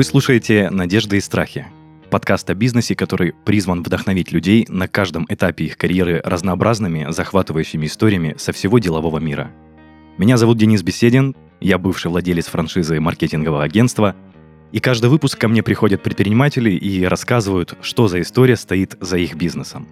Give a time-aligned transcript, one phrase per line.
[0.00, 1.66] Вы слушаете «Надежды и страхи»–
[2.10, 8.34] подкаст о бизнесе, который призван вдохновить людей на каждом этапе их карьеры разнообразными, захватывающими историями
[8.38, 9.50] со всего делового мира.
[10.16, 14.16] Меня зовут Денис Беседин, я бывший владелец франшизы маркетингового агентства,
[14.72, 19.34] и каждый выпуск ко мне приходят предприниматели и рассказывают, что за история стоит за их
[19.34, 19.86] бизнесом.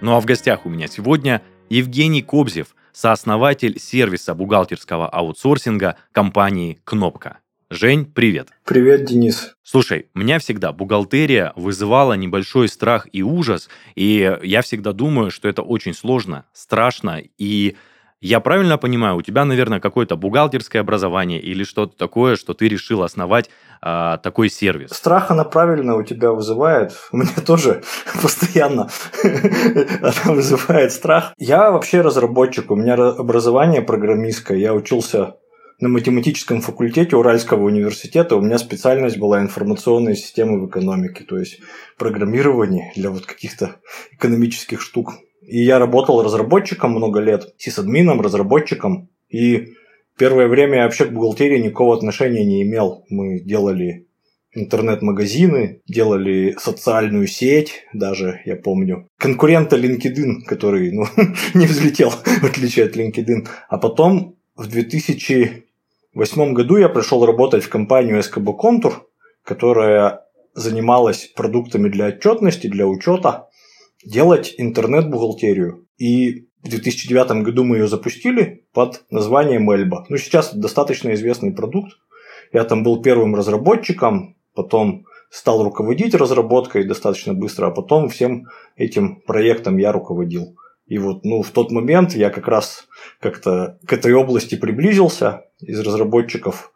[0.00, 7.40] Ну а в гостях у меня сегодня Евгений Кобзев, сооснователь сервиса бухгалтерского аутсорсинга компании «Кнопка».
[7.76, 8.48] Жень, привет.
[8.64, 9.54] Привет, Денис.
[9.62, 15.60] Слушай, меня всегда бухгалтерия вызывала небольшой страх и ужас, и я всегда думаю, что это
[15.60, 17.76] очень сложно, страшно, и
[18.22, 23.02] я правильно понимаю, у тебя, наверное, какое-то бухгалтерское образование или что-то такое, что ты решил
[23.02, 23.50] основать
[23.82, 24.92] а, такой сервис?
[24.92, 26.96] Страх она правильно у тебя вызывает.
[27.12, 27.82] У меня тоже
[28.22, 28.88] постоянно
[29.22, 31.34] она вызывает страх.
[31.36, 35.34] Я вообще разработчик, у меня образование программистское, я учился
[35.78, 41.60] на математическом факультете Уральского университета у меня специальность была информационные системы в экономике, то есть
[41.98, 43.76] программирование для вот каких-то
[44.12, 45.14] экономических штук.
[45.42, 49.10] И я работал разработчиком много лет, сисадмином, разработчиком.
[49.28, 49.74] И
[50.18, 53.04] первое время я вообще к бухгалтерии никакого отношения не имел.
[53.10, 54.06] Мы делали
[54.54, 59.08] интернет-магазины, делали социальную сеть, даже, я помню.
[59.18, 61.04] Конкурента LinkedIn, который ну,
[61.54, 63.46] не взлетел, в отличие от LinkedIn.
[63.68, 65.65] А потом в 2000
[66.18, 69.06] восьмом году я пришел работать в компанию СКБ Контур,
[69.42, 70.22] которая
[70.54, 73.48] занималась продуктами для отчетности, для учета,
[74.04, 75.86] делать интернет-бухгалтерию.
[75.98, 80.06] И в 2009 году мы ее запустили под названием Эльба.
[80.08, 81.92] Ну, сейчас достаточно известный продукт.
[82.52, 89.20] Я там был первым разработчиком, потом стал руководить разработкой достаточно быстро, а потом всем этим
[89.20, 90.56] проектом я руководил.
[90.86, 92.86] И вот ну, в тот момент я как раз
[93.20, 96.72] как-то к этой области приблизился из разработчиков,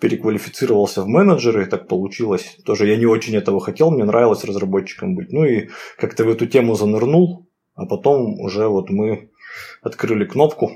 [0.00, 2.56] переквалифицировался в менеджеры, так получилось.
[2.64, 5.32] Тоже я не очень этого хотел, мне нравилось разработчиком быть.
[5.32, 5.68] Ну и
[5.98, 9.30] как-то в эту тему занырнул, а потом уже вот мы
[9.82, 10.72] открыли кнопку.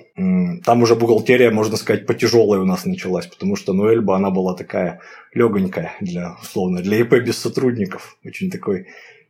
[0.64, 4.54] Там уже бухгалтерия, можно сказать, потяжелая у нас началась, потому что ну, Эльба, она была
[4.54, 5.00] такая
[5.34, 8.16] легонькая для, условно, для ИП без сотрудников.
[8.24, 8.86] Очень такой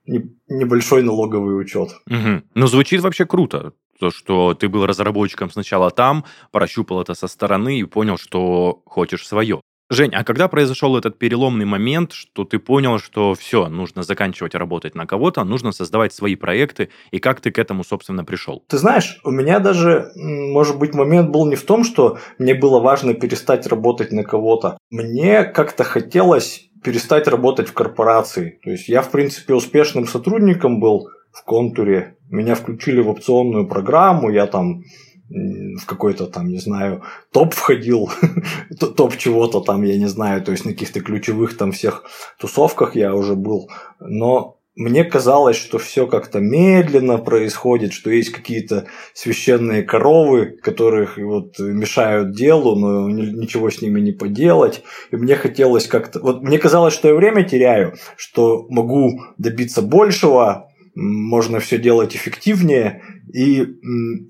[0.06, 1.90] небольшой налоговый учет.
[2.08, 2.42] Угу.
[2.54, 3.72] Ну, звучит вообще круто.
[3.98, 9.26] То, что ты был разработчиком сначала там, прощупал это со стороны и понял, что хочешь
[9.26, 9.60] свое.
[9.92, 14.94] Жень, а когда произошел этот переломный момент, что ты понял, что все, нужно заканчивать работать
[14.94, 18.62] на кого-то, нужно создавать свои проекты, и как ты к этому, собственно, пришел?
[18.68, 22.78] Ты знаешь, у меня даже, может быть, момент был не в том, что мне было
[22.78, 24.78] важно перестать работать на кого-то.
[24.90, 28.58] Мне как-то хотелось перестать работать в корпорации.
[28.62, 32.16] То есть я, в принципе, успешным сотрудником был в контуре.
[32.28, 34.82] Меня включили в опционную программу, я там
[35.30, 37.02] в какой-то там, не знаю,
[37.32, 38.10] топ входил,
[38.96, 42.04] топ чего-то там, я не знаю, то есть на каких-то ключевых там всех
[42.38, 43.70] тусовках я уже был.
[44.00, 51.58] Но мне казалось, что все как-то медленно происходит, что есть какие-то священные коровы, которых вот
[51.58, 54.82] мешают делу, но ничего с ними не поделать.
[55.10, 56.20] И мне хотелось как-то...
[56.20, 63.02] Вот мне казалось, что я время теряю, что могу добиться большего, можно все делать эффективнее.
[63.32, 63.66] И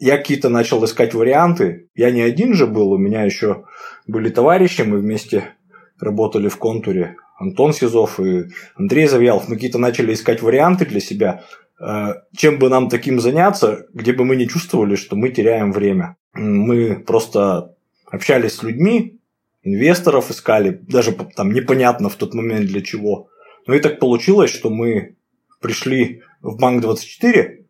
[0.00, 1.88] я какие-то начал искать варианты.
[1.94, 3.64] Я не один же был, у меня еще
[4.06, 5.54] были товарищи, мы вместе
[6.00, 7.16] работали в контуре.
[7.38, 11.44] Антон Сизов и Андрей Завьялов, мы какие-то начали искать варианты для себя,
[11.80, 16.16] э, чем бы нам таким заняться, где бы мы не чувствовали, что мы теряем время.
[16.34, 17.74] Мы просто
[18.10, 19.20] общались с людьми,
[19.62, 23.28] инвесторов искали, даже там непонятно в тот момент для чего.
[23.66, 25.16] Ну и так получилось, что мы
[25.60, 27.64] пришли в Банк 24.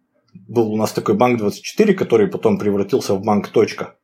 [0.48, 3.48] Был у нас такой Банк 24, который потом превратился в Банк.
[3.48, 3.96] Точка.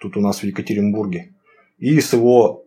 [0.00, 1.34] Тут у нас в Екатеринбурге.
[1.78, 2.61] И с его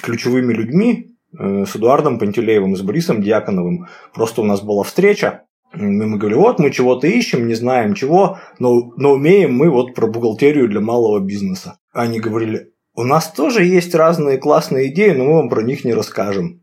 [0.00, 3.86] ключевыми людьми Э, с Эдуардом Пантелеевым, с Борисом Дьяконовым.
[4.14, 8.92] Просто у нас была встреча, мы, говорили, вот мы чего-то ищем, не знаем чего, но,
[8.96, 11.78] но умеем мы вот про бухгалтерию для малого бизнеса.
[11.92, 15.94] Они говорили, у нас тоже есть разные классные идеи, но мы вам про них не
[15.94, 16.62] расскажем.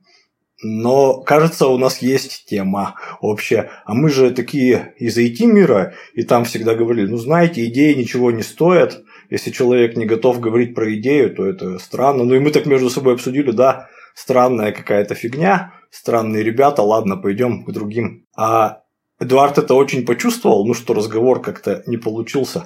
[0.62, 3.70] Но, кажется, у нас есть тема общая.
[3.86, 8.42] А мы же такие из IT-мира, и там всегда говорили, ну, знаете, идеи ничего не
[8.42, 9.04] стоят.
[9.30, 12.24] Если человек не готов говорить про идею, то это странно.
[12.24, 17.64] Ну, и мы так между собой обсудили, да, странная какая-то фигня, странные ребята, ладно, пойдем
[17.64, 18.26] к другим.
[18.36, 18.82] А
[19.20, 22.64] Эдуард это очень почувствовал, ну что разговор как-то не получился.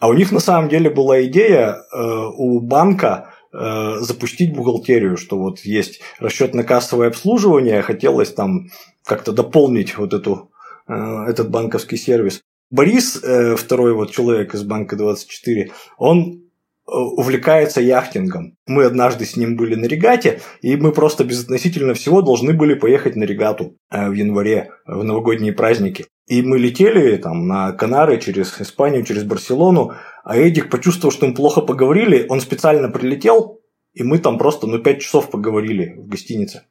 [0.00, 2.02] А у них на самом деле была идея э,
[2.36, 8.68] у банка э, запустить бухгалтерию, что вот есть расчетно-кассовое обслуживание, хотелось там
[9.04, 10.50] как-то дополнить вот эту,
[10.88, 10.94] э,
[11.28, 12.40] этот банковский сервис.
[12.72, 16.40] Борис, э, второй вот человек из банка 24, он
[16.86, 18.56] увлекается яхтингом.
[18.66, 23.14] Мы однажды с ним были на регате, и мы просто безотносительно всего должны были поехать
[23.14, 26.06] на регату э, в январе, в новогодние праздники.
[26.26, 29.92] И мы летели там на Канары через Испанию, через Барселону,
[30.24, 33.60] а Эдик почувствовал, что мы плохо поговорили, он специально прилетел,
[33.92, 36.62] и мы там просто ну, 5 часов поговорили в гостинице.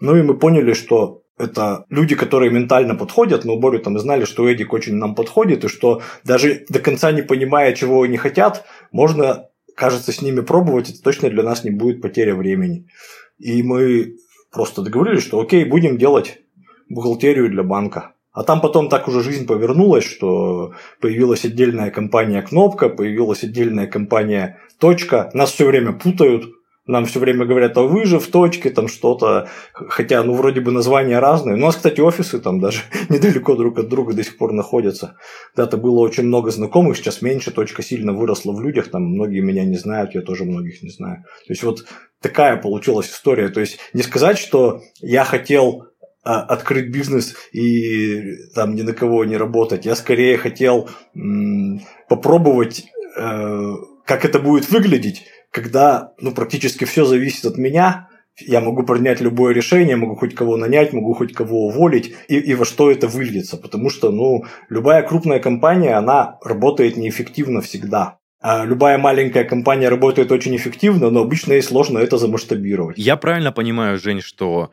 [0.00, 4.48] Ну и мы поняли, что это люди, которые ментально подходят, но более там знали, что
[4.48, 9.46] Эдик очень нам подходит, и что даже до конца не понимая, чего они хотят, можно,
[9.74, 12.86] кажется, с ними пробовать, это точно для нас не будет потеря времени.
[13.38, 14.16] И мы
[14.52, 16.40] просто договорились, что окей, будем делать
[16.88, 18.12] бухгалтерию для банка.
[18.32, 24.60] А там потом так уже жизнь повернулась, что появилась отдельная компания «Кнопка», появилась отдельная компания
[24.78, 25.30] «Точка».
[25.34, 26.44] Нас все время путают,
[26.90, 30.72] нам все время говорят, а вы же в точке, там что-то, хотя, ну, вроде бы
[30.72, 31.54] названия разные.
[31.56, 35.16] У нас, кстати, офисы там даже недалеко друг от друга до сих пор находятся.
[35.54, 39.64] Когда-то было очень много знакомых, сейчас меньше, точка сильно выросла в людях, там многие меня
[39.64, 41.24] не знают, я тоже многих не знаю.
[41.46, 41.84] То есть, вот
[42.20, 43.48] такая получилась история.
[43.48, 45.84] То есть, не сказать, что я хотел
[46.22, 49.86] а, открыть бизнес и там ни на кого не работать.
[49.86, 52.84] Я скорее хотел м, попробовать,
[53.16, 58.08] э, как это будет выглядеть, когда ну, практически все зависит от меня,
[58.38, 62.54] я могу принять любое решение, могу хоть кого нанять, могу хоть кого уволить, и, и
[62.54, 63.56] во что это выльется.
[63.56, 68.18] Потому что ну, любая крупная компания, она работает неэффективно всегда.
[68.40, 72.96] А любая маленькая компания работает очень эффективно, но обычно ей сложно это замасштабировать.
[72.96, 74.70] Я правильно понимаю, Жень, что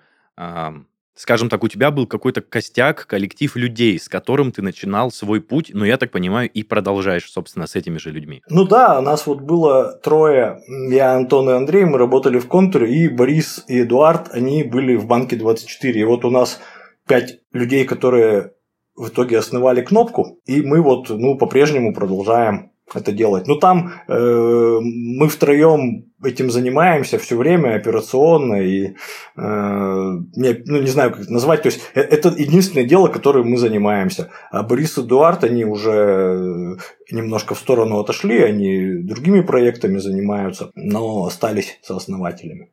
[1.18, 5.72] скажем так, у тебя был какой-то костяк, коллектив людей, с которым ты начинал свой путь,
[5.74, 8.42] но я так понимаю, и продолжаешь, собственно, с этими же людьми.
[8.50, 12.94] Ну да, у нас вот было трое, я, Антон и Андрей, мы работали в контуре,
[12.94, 16.00] и Борис и Эдуард, они были в банке 24.
[16.00, 16.60] И вот у нас
[17.08, 18.54] пять людей, которые
[18.96, 23.48] в итоге основали кнопку, и мы вот, ну, по-прежнему продолжаем это делать.
[23.48, 28.92] Ну, там э, мы втроем этим занимаемся все время операционно и э,
[29.36, 31.64] не, ну, не знаю, как это назвать.
[31.64, 34.30] То есть, э, это единственное дело, которым мы занимаемся.
[34.52, 36.78] А Борис и Эдуард, они уже
[37.12, 42.72] немножко в сторону отошли, они другими проектами занимаются, но остались сооснователями.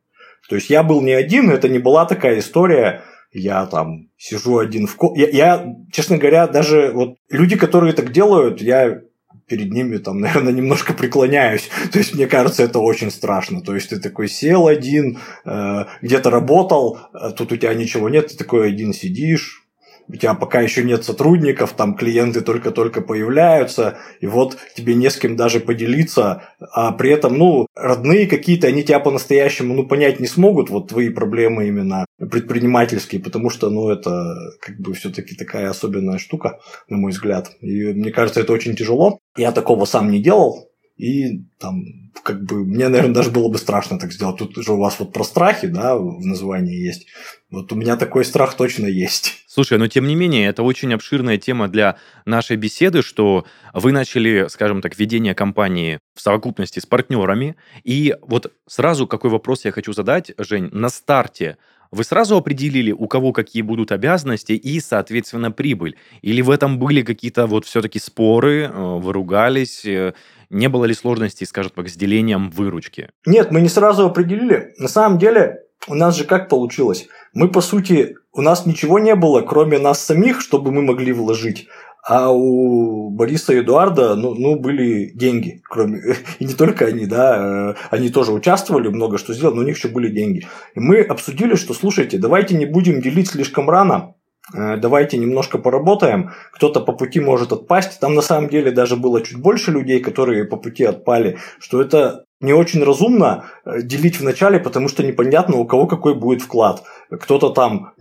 [0.48, 3.02] То есть, я был не один, это не была такая история,
[3.32, 4.96] я там сижу один в...
[4.96, 5.12] Ко...
[5.16, 9.00] Я, я, честно говоря, даже вот люди, которые так делают, я
[9.46, 11.68] перед ними там, наверное, немножко преклоняюсь.
[11.92, 13.60] То есть, мне кажется, это очень страшно.
[13.60, 18.28] То есть, ты такой сел один, э, где-то работал, э, тут у тебя ничего нет,
[18.28, 19.63] ты такой один сидишь,
[20.08, 25.16] у тебя пока еще нет сотрудников, там клиенты только-только появляются, и вот тебе не с
[25.16, 26.42] кем даже поделиться,
[26.72, 31.08] а при этом, ну, родные какие-то, они тебя по-настоящему, ну, понять не смогут, вот твои
[31.08, 37.12] проблемы именно предпринимательские, потому что, ну, это как бы все-таки такая особенная штука, на мой
[37.12, 37.50] взгляд.
[37.60, 39.18] И мне кажется, это очень тяжело.
[39.36, 41.82] Я такого сам не делал, и там,
[42.22, 44.38] как бы, мне, наверное, даже было бы страшно так сделать.
[44.38, 47.06] Тут же у вас вот про страхи, да, в названии есть.
[47.50, 49.44] Вот у меня такой страх точно есть.
[49.48, 51.96] Слушай, но тем не менее, это очень обширная тема для
[52.26, 57.56] нашей беседы, что вы начали, скажем так, ведение компании в совокупности с партнерами.
[57.82, 61.56] И вот сразу какой вопрос я хочу задать, Жень, на старте
[61.94, 65.96] вы сразу определили, у кого какие будут обязанности и, соответственно, прибыль?
[66.22, 70.14] Или в этом были какие-то вот все-таки споры, э, вы ругались, э,
[70.50, 73.10] не было ли сложностей, скажем так, с делением выручки?
[73.26, 74.74] Нет, мы не сразу определили.
[74.78, 77.08] На самом деле, у нас же как получилось?
[77.32, 81.68] Мы, по сути, у нас ничего не было, кроме нас самих, чтобы мы могли вложить.
[82.06, 86.02] А у Бориса и Эдуарда, ну, ну, были деньги, кроме...
[86.38, 89.76] И не только они, да, э, они тоже участвовали, много что сделали, но у них
[89.76, 90.46] еще были деньги.
[90.74, 94.16] И мы обсудили, что, слушайте, давайте не будем делить слишком рано,
[94.52, 97.98] давайте немножко поработаем, кто-то по пути может отпасть.
[98.00, 102.24] Там на самом деле даже было чуть больше людей, которые по пути отпали, что это
[102.44, 106.82] не очень разумно э, делить в начале, потому что непонятно, у кого какой будет вклад.
[107.10, 107.92] Кто-то там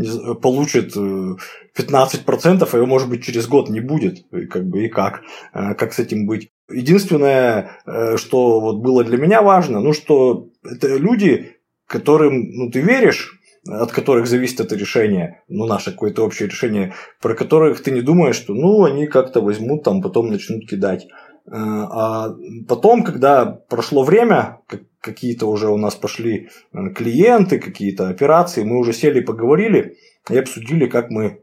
[0.42, 4.26] получит 15%, а его, может быть, через год не будет.
[4.32, 5.22] И как бы и как?
[5.54, 6.50] Э, как с этим быть?
[6.70, 7.72] Единственное,
[8.16, 11.58] что вот было для меня важно, ну, что это люди,
[11.88, 17.36] которым ну, ты веришь, от которых зависит это решение, ну, наше какое-то общее решение, про
[17.36, 21.08] которых ты не думаешь, что, ну, они как-то возьмут, там, потом начнут кидать.
[21.46, 22.36] Э, а
[22.68, 24.60] потом, когда прошло время,
[25.00, 29.98] какие-то уже у нас пошли э, клиенты, какие-то операции, мы уже сели, поговорили
[30.30, 31.43] и обсудили, как мы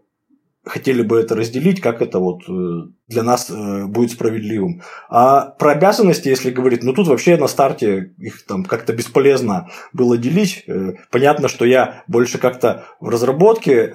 [0.70, 4.82] хотели бы это разделить, как это вот э, для нас э, будет справедливым.
[5.08, 10.16] А про обязанности, если говорить, ну тут вообще на старте их там как-то бесполезно было
[10.16, 10.64] делить.
[10.68, 13.94] Э, понятно, что я больше как-то в разработке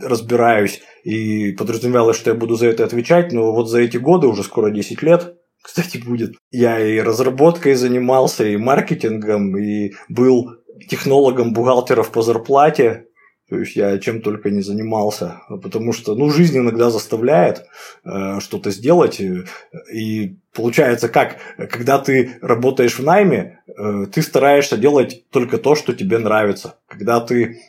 [0.00, 4.42] разбираюсь и подразумевалось, что я буду за это отвечать, но вот за эти годы, уже
[4.42, 6.34] скоро 10 лет, кстати, будет.
[6.50, 10.50] Я и разработкой занимался, и маркетингом, и был
[10.88, 13.06] технологом бухгалтеров по зарплате.
[13.48, 17.64] То есть я чем только не занимался, потому что ну, жизнь иногда заставляет
[18.04, 19.20] э, что-то сделать.
[19.92, 25.94] И получается как, когда ты работаешь в найме, э, ты стараешься делать только то, что
[25.94, 26.76] тебе нравится.
[26.88, 27.60] Когда ты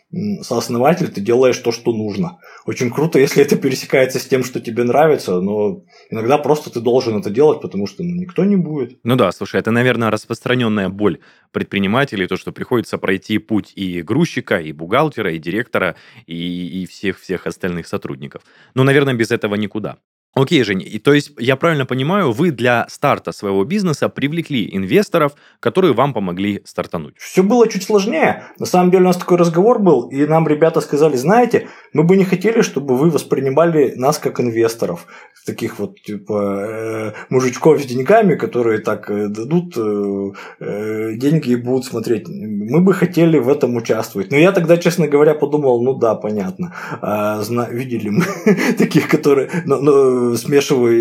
[0.42, 2.40] сооснователь, ты делаешь то, что нужно.
[2.66, 7.20] Очень круто, если это пересекается с тем, что тебе нравится, но иногда просто ты должен
[7.20, 8.98] это делать, потому что ну, никто не будет.
[9.04, 11.20] Ну да, слушай, это, наверное, распространенная боль
[11.52, 15.96] предпринимателей, то, что приходится пройти путь и грузчика, и бухгалтера, и директора,
[16.26, 18.42] и, всех-всех остальных сотрудников.
[18.74, 19.98] Ну, наверное, без этого никуда.
[20.36, 25.34] Окей, Жень, и то есть я правильно понимаю, вы для старта своего бизнеса привлекли инвесторов,
[25.60, 27.16] которые вам помогли стартануть?
[27.18, 28.44] Все было чуть сложнее.
[28.60, 32.16] На самом деле у нас такой разговор был, и нам ребята сказали, знаете, мы бы
[32.16, 35.08] не хотели, чтобы вы воспринимали нас как инвесторов,
[35.46, 41.86] таких вот типа э, мужичков с деньгами, которые так э, дадут э, деньги и будут
[41.86, 42.28] смотреть.
[42.28, 44.32] Мы бы хотели в этом участвовать.
[44.32, 46.76] Но я тогда, честно говоря, подумал, ну да, понятно.
[47.02, 48.24] А, видели мы
[48.78, 49.50] таких, которые...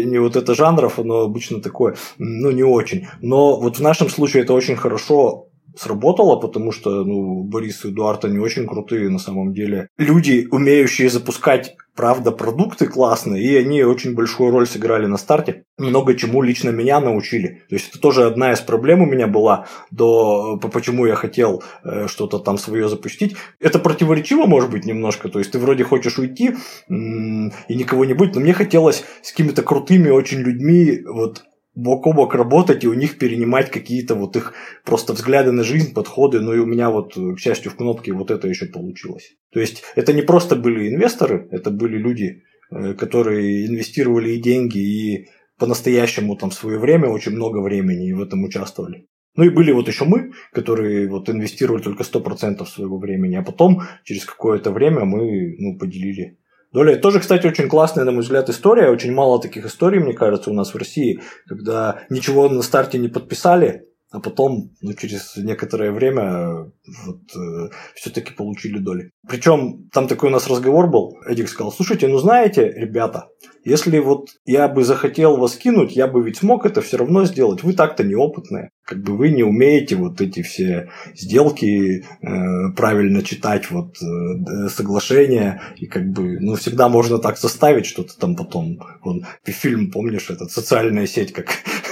[0.04, 3.06] Не вот это жанров, оно обычно такое, ну, не очень.
[3.20, 5.47] Но вот в нашем случае это очень хорошо
[5.78, 9.88] сработало, потому что ну, Борис и Эдуард, они очень крутые на самом деле.
[9.96, 15.64] Люди, умеющие запускать, правда, продукты классные, и они очень большую роль сыграли на старте.
[15.78, 17.62] Много чему лично меня научили.
[17.68, 22.06] То есть это тоже одна из проблем у меня была, до, почему я хотел э,
[22.08, 23.36] что-то там свое запустить.
[23.60, 25.28] Это противоречиво, может быть, немножко.
[25.28, 26.54] То есть ты вроде хочешь уйти
[26.88, 31.44] и никого не быть, но мне хотелось с какими-то крутыми очень людьми вот
[31.78, 34.52] бок о бок работать и у них перенимать какие-то вот их
[34.84, 36.40] просто взгляды на жизнь, подходы.
[36.40, 39.36] Ну и у меня вот, к счастью, в кнопке вот это еще получилось.
[39.52, 44.78] То есть это не просто были инвесторы, это были люди, э, которые инвестировали и деньги,
[44.78, 49.06] и по-настоящему там свое время, очень много времени в этом участвовали.
[49.36, 53.82] Ну и были вот еще мы, которые вот инвестировали только 100% своего времени, а потом
[54.02, 56.38] через какое-то время мы ну, поделили
[56.72, 58.90] Доля тоже, кстати, очень классная, на мой взгляд, история.
[58.90, 63.08] Очень мало таких историй, мне кажется, у нас в России, когда ничего на старте не
[63.08, 66.70] подписали, а потом, ну, через некоторое время
[67.06, 69.10] вот, э, все-таки получили доли.
[69.28, 71.18] Причем там такой у нас разговор был.
[71.26, 73.28] Эдик сказал, слушайте, ну знаете, ребята,
[73.64, 77.62] если вот я бы захотел вас кинуть, я бы ведь смог это все равно сделать.
[77.62, 78.70] Вы так-то неопытные.
[78.82, 85.60] Как бы вы не умеете вот эти все сделки э, правильно читать, вот э, соглашения.
[85.76, 88.78] И как бы, ну, всегда можно так составить что-то там потом.
[89.02, 91.48] Вон, фильм, помнишь, этот социальная сеть, как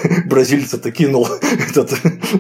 [0.27, 1.27] бразильца-то кинул
[1.69, 1.93] этот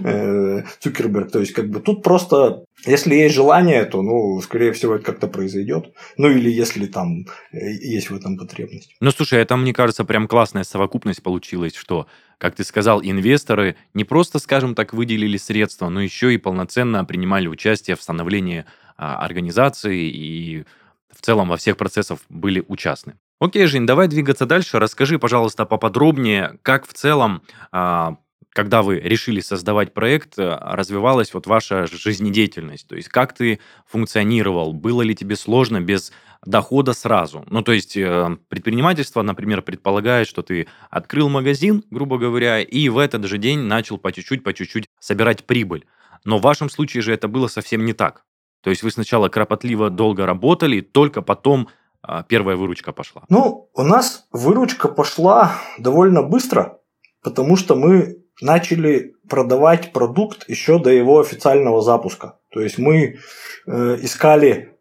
[0.04, 1.30] э, Цукерберг.
[1.30, 5.28] То есть, как бы тут просто если есть желание, то, ну, скорее всего, это как-то
[5.28, 5.92] произойдет.
[6.16, 8.94] Ну, или если там э, есть в этом потребность.
[9.00, 12.06] Ну, слушай, это, мне кажется, прям классная совокупность получилась, что,
[12.38, 17.49] как ты сказал, инвесторы не просто, скажем так, выделили средства, но еще и полноценно принимали
[17.49, 18.64] участие в становлении
[18.96, 20.64] а, организации и
[21.11, 23.14] в целом во всех процессах были участны.
[23.38, 24.78] Окей, Жень, давай двигаться дальше.
[24.78, 28.16] Расскажи, пожалуйста, поподробнее, как в целом а,
[28.57, 32.88] когда вы решили создавать проект, э, развивалась вот ваша жизнедеятельность?
[32.88, 34.73] То есть как ты функционировал?
[34.73, 36.11] Было ли тебе сложно без
[36.43, 37.45] дохода сразу?
[37.50, 42.97] Ну, то есть э, предпринимательство, например, предполагает, что ты открыл магазин, грубо говоря, и в
[42.97, 45.85] этот же день начал по чуть-чуть, по чуть-чуть собирать прибыль.
[46.25, 48.25] Но в вашем случае же это было совсем не так.
[48.62, 51.69] То есть вы сначала кропотливо долго работали, только потом
[52.28, 53.22] первая выручка пошла.
[53.28, 56.78] Ну, у нас выручка пошла довольно быстро,
[57.22, 62.38] потому что мы начали продавать продукт еще до его официального запуска.
[62.50, 63.16] То есть мы
[63.66, 64.75] э, искали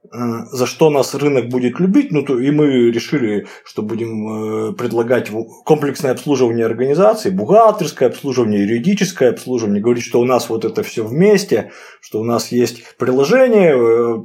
[0.52, 5.32] за что нас рынок будет любить, ну, то, и мы решили, что будем э, предлагать
[5.66, 11.72] комплексное обслуживание организации, бухгалтерское обслуживание, юридическое обслуживание, говорить, что у нас вот это все вместе,
[12.02, 13.76] что у нас есть приложение,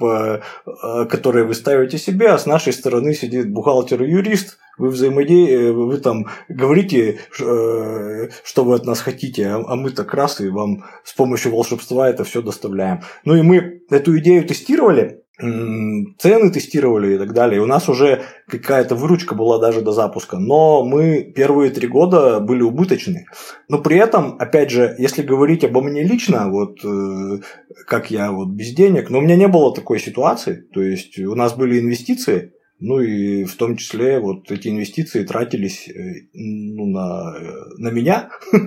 [0.00, 5.72] э, которое вы ставите себе, а с нашей стороны сидит бухгалтер и юрист, вы взаимодействуете,
[5.72, 10.84] вы там говорите, что вы от нас хотите, а, а мы так раз и вам
[11.04, 13.02] с помощью волшебства это все доставляем.
[13.24, 17.58] Ну и мы эту идею тестировали, цены тестировали и так далее.
[17.58, 20.38] И у нас уже какая-то выручка была даже до запуска.
[20.38, 23.26] Но мы первые три года были убыточны.
[23.68, 27.40] Но при этом, опять же, если говорить обо мне лично, вот э,
[27.86, 30.64] как я вот без денег, но у меня не было такой ситуации.
[30.72, 35.88] То есть у нас были инвестиции, ну и в том числе вот эти инвестиции тратились
[35.88, 37.34] э, ну, на,
[37.78, 38.30] на меня.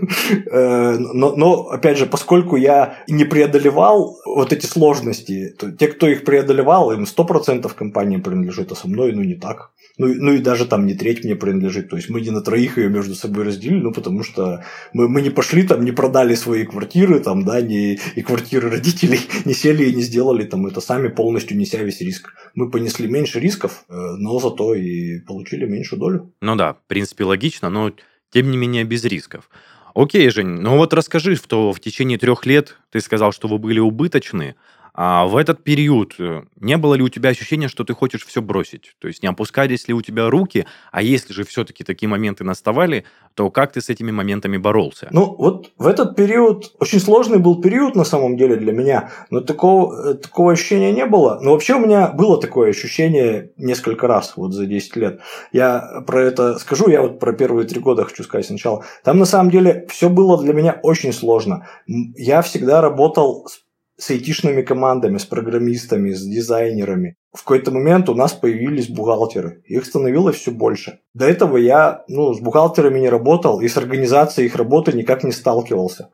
[0.51, 6.07] Э, но, но, опять же, поскольку я не преодолевал вот эти сложности, то те, кто
[6.07, 9.72] их преодолевал, им 100% компании принадлежит, а со мной ну не так.
[9.99, 11.89] Ну, ну и даже там не треть мне принадлежит.
[11.89, 15.21] То есть мы не на троих ее между собой разделили, ну потому что мы, мы
[15.21, 19.85] не пошли там, не продали свои квартиры, там, да, не, и квартиры родителей, не сели
[19.85, 22.33] и не сделали там это сами, полностью неся весь риск.
[22.55, 26.33] Мы понесли меньше рисков, э, но зато и получили меньшую долю.
[26.41, 27.91] Ну да, в принципе, логично, но
[28.31, 29.49] тем не менее без рисков.
[29.93, 33.79] Окей, Жень, ну вот расскажи, что в течение трех лет ты сказал, что вы были
[33.79, 34.55] убыточны,
[34.95, 38.43] а в этот период э, не было ли у тебя ощущения, что ты хочешь все
[38.43, 38.95] бросить?
[38.99, 40.67] То есть не опускались ли у тебя руки?
[40.91, 45.07] А если же все-таки такие моменты наставали, то как ты с этими моментами боролся?
[45.09, 49.41] Ну, вот в этот период, очень сложный был период на самом деле для меня, но
[49.41, 51.39] такого, э, такого ощущения не было.
[51.41, 55.21] Но вообще у меня было такое ощущение несколько раз вот за 10 лет.
[55.51, 58.85] Я про это скажу, я вот про первые три года хочу сказать сначала.
[59.03, 61.67] Там на самом деле все было для меня очень сложно.
[61.87, 63.63] Я всегда работал с
[64.03, 67.15] с айтишными командами, с программистами, с дизайнерами.
[67.31, 69.63] В какой-то момент у нас появились бухгалтеры.
[69.65, 70.99] Их становилось все больше.
[71.13, 75.31] До этого я ну, с бухгалтерами не работал и с организацией их работы никак не
[75.31, 76.09] сталкивался.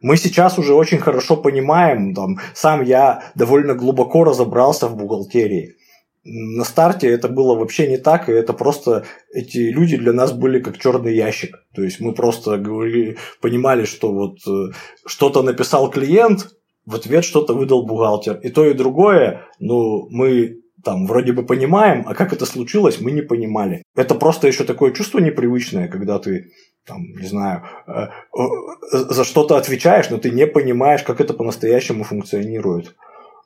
[0.00, 5.74] Мы сейчас уже очень хорошо понимаем, там, сам я довольно глубоко разобрался в бухгалтерии.
[6.24, 10.60] На старте это было вообще не так, и это просто эти люди для нас были
[10.60, 11.56] как черный ящик.
[11.74, 14.72] То есть мы просто говорили, понимали, что вот э,
[15.06, 16.46] что-то написал клиент,
[16.86, 18.38] в ответ что-то выдал бухгалтер.
[18.42, 23.12] И то, и другое, ну, мы там вроде бы понимаем, а как это случилось, мы
[23.12, 23.84] не понимали.
[23.94, 26.50] Это просто еще такое чувство непривычное, когда ты
[26.84, 28.08] там, не знаю, э,
[28.90, 32.96] за что-то отвечаешь, но ты не понимаешь, как это по-настоящему функционирует.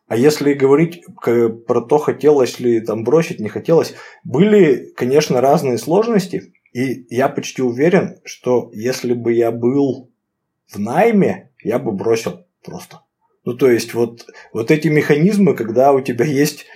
[0.09, 6.53] А если говорить про то, хотелось ли там бросить, не хотелось, были, конечно, разные сложности,
[6.73, 10.11] и я почти уверен, что если бы я был
[10.69, 13.01] в найме, я бы бросил просто.
[13.47, 16.67] Ну, то есть, вот, вот эти механизмы, когда у тебя есть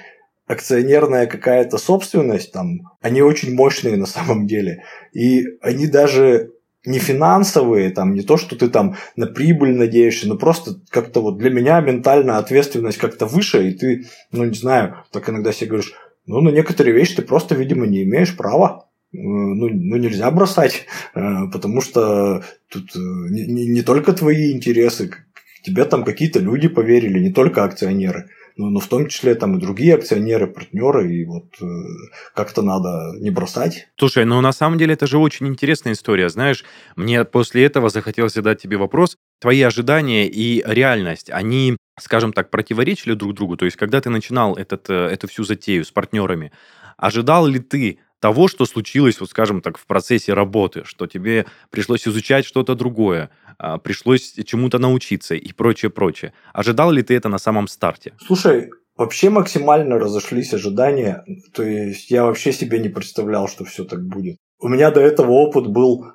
[0.47, 4.85] акционерная какая-то собственность, там, они очень мощные на самом деле.
[5.13, 6.53] И они даже
[6.87, 11.39] не финансовые, там, не то, что ты там на прибыль надеешься, но просто как-то вот
[11.39, 15.93] для меня ментальная ответственность как-то выше, и ты, ну, не знаю, так иногда себе говоришь,
[16.27, 18.87] ну, на некоторые вещи ты просто, видимо, не имеешь права.
[19.13, 21.21] Э, ну, ну, нельзя бросать, э,
[21.53, 25.11] потому что тут э, не, не, не только твои интересы,
[25.63, 29.61] тебе там какие-то люди поверили, не только акционеры, но, но в том числе там и
[29.61, 31.65] другие акционеры, партнеры, и вот э,
[32.35, 33.89] как-то надо не бросать.
[33.99, 36.65] Слушай, ну на самом деле это же очень интересная история, знаешь,
[36.97, 43.15] мне после этого захотелось задать тебе вопрос, твои ожидания и реальность, они, скажем так, противоречили
[43.15, 46.53] друг другу, то есть когда ты начинал этот, э, эту всю затею с партнерами,
[46.97, 52.07] ожидал ли ты того, что случилось, вот скажем так, в процессе работы, что тебе пришлось
[52.07, 53.31] изучать что-то другое,
[53.83, 56.33] пришлось чему-то научиться и прочее, прочее.
[56.53, 58.13] Ожидал ли ты это на самом старте?
[58.27, 61.25] Слушай, вообще максимально разошлись ожидания.
[61.53, 64.37] То есть я вообще себе не представлял, что все так будет.
[64.61, 66.07] У меня до этого опыт был,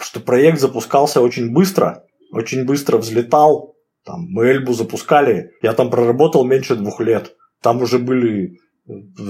[0.00, 3.74] что проект запускался очень быстро, очень быстро взлетал.
[4.04, 7.36] Там, мы Эльбу запускали, я там проработал меньше двух лет.
[7.60, 8.58] Там уже были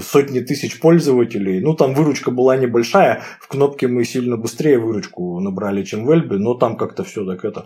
[0.01, 1.61] сотни тысяч пользователей.
[1.61, 3.21] Ну, там выручка была небольшая.
[3.39, 7.45] В кнопке мы сильно быстрее выручку набрали, чем в Эльбе, но там как-то все так
[7.45, 7.65] это.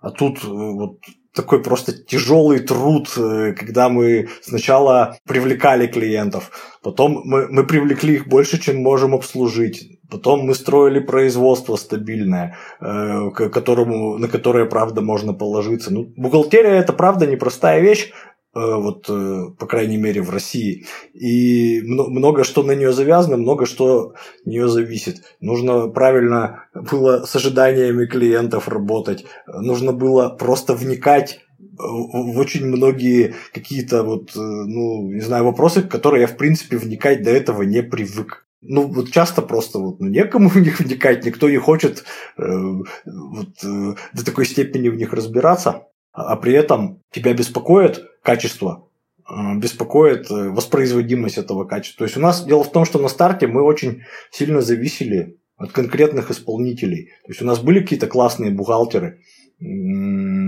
[0.00, 0.98] А тут э, вот
[1.34, 6.50] такой просто тяжелый труд, э, когда мы сначала привлекали клиентов,
[6.82, 9.98] потом мы, мы привлекли их больше, чем можем обслужить.
[10.10, 15.92] Потом мы строили производство стабильное, э, которому, на которое, правда, можно положиться.
[15.92, 18.10] Ну, бухгалтерия– это, правда, непростая вещь,
[18.58, 20.86] вот, э, по крайней мере, в России.
[21.14, 25.22] И много что на нее завязано, много что от нее зависит.
[25.40, 29.24] Нужно правильно было с ожиданиями клиентов работать.
[29.46, 35.88] Нужно было просто вникать в очень многие какие-то вот, э, ну, не знаю, вопросы, в
[35.88, 38.46] которые я, в принципе, вникать до этого не привык.
[38.60, 42.04] Ну, вот часто просто вот, ну, некому в них вникать, никто не хочет
[42.36, 45.84] э, вот, э, до такой степени в них разбираться
[46.18, 48.90] а при этом тебя беспокоит качество,
[49.24, 52.00] а, беспокоит э, воспроизводимость этого качества.
[52.00, 55.72] То есть у нас дело в том, что на старте мы очень сильно зависели от
[55.72, 57.06] конкретных исполнителей.
[57.24, 59.22] То есть у нас были какие-то классные бухгалтеры,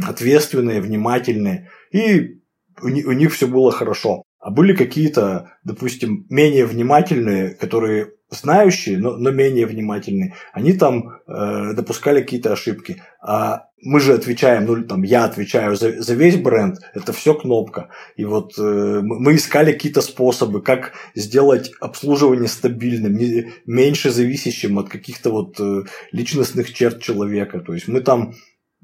[0.06, 2.40] ответственные, внимательные, и
[2.82, 4.24] у них все было хорошо.
[4.38, 11.72] А были какие-то, допустим, менее внимательные, которые знающие, но, но менее внимательные, они там э,
[11.74, 13.02] допускали какие-то ошибки.
[13.20, 17.88] А мы же отвечаем, ну там я отвечаю за, за весь бренд, это все кнопка.
[18.16, 24.88] И вот э, мы искали какие-то способы, как сделать обслуживание стабильным, не, меньше зависящим от
[24.88, 27.60] каких-то вот э, личностных черт человека.
[27.60, 28.34] То есть мы там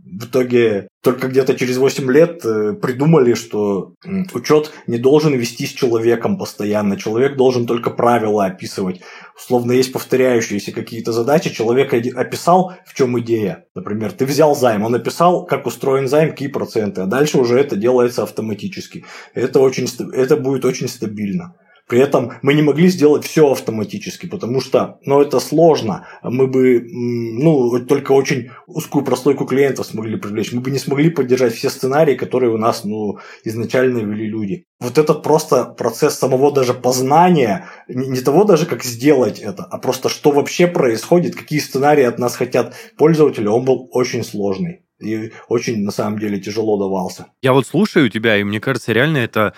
[0.07, 3.95] в итоге только где-то через 8 лет э, придумали, что
[4.33, 6.97] учет не должен вести с человеком постоянно.
[6.97, 9.01] Человек должен только правила описывать.
[9.37, 11.51] Условно, есть повторяющиеся какие-то задачи.
[11.51, 13.65] Человек описал, в чем идея.
[13.75, 17.01] Например, ты взял займ, он описал, как устроен займ, какие проценты.
[17.01, 19.05] А дальше уже это делается автоматически.
[19.35, 21.57] Это, очень, это будет очень стабильно.
[21.89, 26.07] При этом мы не могли сделать все автоматически, потому что, ну, это сложно.
[26.23, 30.53] Мы бы, ну, только очень узкую прослойку клиентов смогли привлечь.
[30.53, 34.65] Мы бы не смогли поддержать все сценарии, которые у нас, ну, изначально вели люди.
[34.81, 40.09] Вот этот просто процесс самого даже познания, не того даже, как сделать это, а просто
[40.09, 45.83] что вообще происходит, какие сценарии от нас хотят пользователи, он был очень сложный и очень,
[45.83, 47.27] на самом деле, тяжело давался.
[47.43, 49.55] Я вот слушаю тебя, и мне кажется, реально это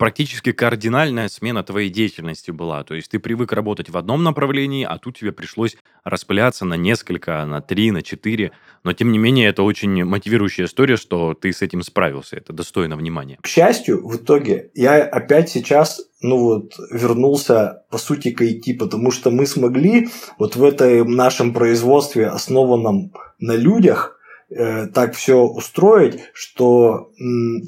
[0.00, 2.82] практически кардинальная смена твоей деятельности была.
[2.84, 7.44] То есть ты привык работать в одном направлении, а тут тебе пришлось распыляться на несколько,
[7.44, 8.52] на три, на четыре.
[8.82, 12.38] Но тем не менее, это очень мотивирующая история, что ты с этим справился.
[12.38, 13.36] Это достойно внимания.
[13.42, 19.10] К счастью, в итоге я опять сейчас ну вот, вернулся, по сути, к IT, потому
[19.10, 20.08] что мы смогли
[20.38, 24.18] вот в этом нашем производстве, основанном на людях,
[24.50, 27.10] так все устроить, что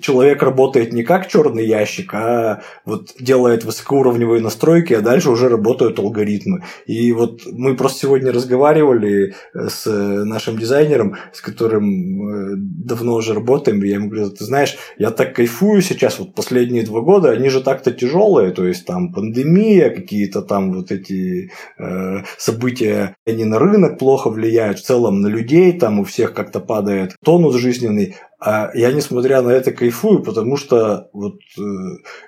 [0.00, 5.98] человек работает не как черный ящик, а вот делает высокоуровневые настройки, а дальше уже работают
[5.98, 6.64] алгоритмы.
[6.86, 13.34] И вот мы просто сегодня разговаривали э, с нашим дизайнером, с которым э, давно уже
[13.34, 17.30] работаем, и я ему говорю, ты знаешь, я так кайфую сейчас, вот последние два года,
[17.30, 23.44] они же так-то тяжелые, то есть там пандемия, какие-то там вот эти э, события, они
[23.44, 28.16] на рынок плохо влияют, в целом на людей, там у всех как-то падает тонус жизненный.
[28.40, 31.62] А я, несмотря на это, кайфую, потому что вот э,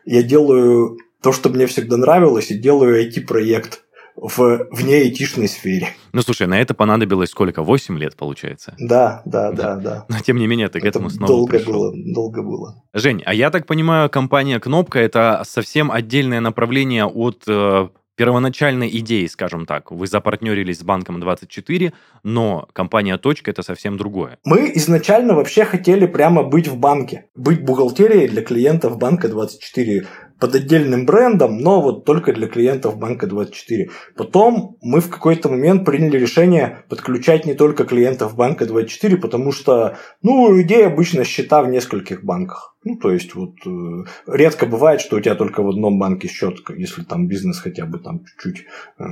[0.05, 3.85] я делаю то, что мне всегда нравилось, и делаю IT-проект
[4.17, 5.89] в вне айтишной сфере.
[6.13, 7.63] Ну, слушай, на это понадобилось сколько?
[7.63, 8.75] Восемь лет, получается?
[8.79, 10.05] Да, да, да, да.
[10.11, 11.73] Но, тем не менее, ты к этому снова долго пришел.
[11.73, 12.85] было, долго было.
[12.93, 19.29] Жень, а я так понимаю, компания «Кнопка»— это совсем отдельное направление от э, первоначальной идеей,
[19.29, 24.39] скажем так, вы запартнерились с банком 24, но компания «Точка»— это совсем другое.
[24.45, 30.07] Мы изначально вообще хотели прямо быть в банке, быть бухгалтерией для клиентов банка 24
[30.45, 33.89] под отдельным брендом, но вот только для клиентов банка 24.
[34.15, 39.97] Потом мы в какой-то момент приняли решение подключать не только клиентов банка 24, потому что,
[40.21, 42.77] ну, у людей обычно счета в нескольких банках.
[42.85, 46.59] Ну, то есть, вот э, редко бывает, что у тебя только в одном банке счет,
[46.77, 48.67] если там бизнес хотя бы там чуть-чуть
[48.99, 49.05] э,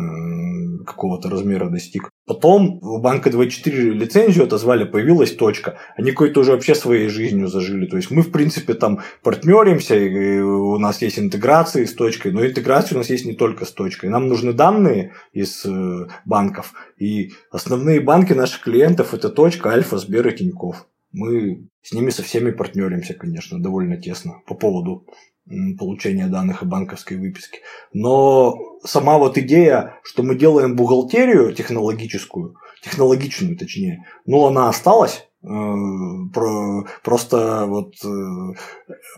[0.84, 2.10] какого-то размера достиг.
[2.24, 5.78] Потом в банка 24 лицензию отозвали, появилась точка.
[5.96, 7.86] Они какой-то уже вообще своей жизнью зажили.
[7.86, 12.46] То есть мы, в принципе, там партнеримся, и у нас есть интеграции с точкой, но
[12.46, 14.08] интеграция у нас есть не только с точкой.
[14.08, 16.74] Нам нужны данные из э, банков.
[16.96, 20.86] И основные банки наших клиентов это точка, Альфа, Сбер и Тиньков.
[21.10, 25.06] Мы с ними со всеми партнеримся, конечно, довольно тесно по поводу
[25.78, 27.60] получения данных и банковской выписки.
[27.92, 35.46] Но сама вот идея, что мы делаем бухгалтерию технологическую, технологичную точнее, ну, она осталась, э,
[37.02, 38.54] Просто вот э,